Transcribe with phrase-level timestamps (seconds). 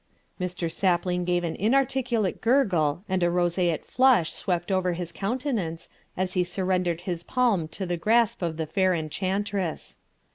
[0.39, 0.67] Mr.
[0.71, 6.43] Sapling gave an inarticulate gurgle and a roseate flush swept over his countenance as he
[6.43, 9.99] surrendered his palm to the grasp of the fair enchantress.